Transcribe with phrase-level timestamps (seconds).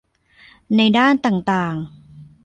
[0.75, 1.75] ในด้านต่างต่าง